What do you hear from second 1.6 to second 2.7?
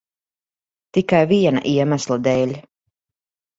iemesla dēļ.